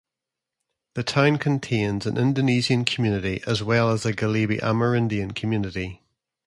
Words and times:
The 0.95 1.03
town 1.03 1.37
contains 1.37 2.07
an 2.07 2.17
Indonesian 2.17 2.85
community, 2.85 3.43
as 3.45 3.61
well 3.61 3.91
as 3.91 4.03
a 4.03 4.11
Galibi 4.11 4.59
Amerindian 4.59 5.35
community. 5.35 6.01